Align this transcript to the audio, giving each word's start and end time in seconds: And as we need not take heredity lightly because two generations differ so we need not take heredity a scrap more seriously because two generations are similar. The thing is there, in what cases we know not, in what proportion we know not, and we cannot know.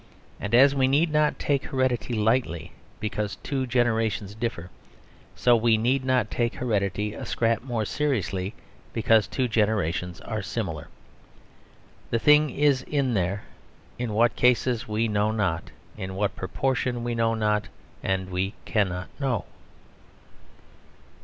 And 0.39 0.55
as 0.55 0.73
we 0.73 0.87
need 0.87 1.11
not 1.13 1.37
take 1.37 1.65
heredity 1.65 2.15
lightly 2.15 2.71
because 2.99 3.35
two 3.43 3.67
generations 3.67 4.33
differ 4.33 4.71
so 5.35 5.55
we 5.55 5.77
need 5.77 6.03
not 6.03 6.31
take 6.31 6.55
heredity 6.55 7.13
a 7.13 7.23
scrap 7.23 7.61
more 7.61 7.85
seriously 7.85 8.55
because 8.93 9.27
two 9.27 9.47
generations 9.47 10.19
are 10.21 10.41
similar. 10.41 10.87
The 12.09 12.17
thing 12.17 12.49
is 12.49 12.83
there, 12.87 13.43
in 13.99 14.13
what 14.13 14.35
cases 14.35 14.87
we 14.87 15.07
know 15.07 15.29
not, 15.29 15.69
in 15.95 16.15
what 16.15 16.35
proportion 16.35 17.03
we 17.03 17.13
know 17.13 17.35
not, 17.35 17.67
and 18.01 18.31
we 18.31 18.55
cannot 18.65 19.07
know. 19.19 19.45